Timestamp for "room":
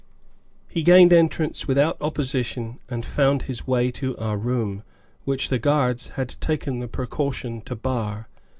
4.35-4.81